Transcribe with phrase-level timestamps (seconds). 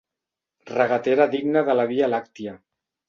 [0.77, 2.57] Regatera digna de la via làctia.